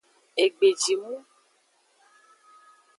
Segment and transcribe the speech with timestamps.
[0.43, 1.15] Egbejimu.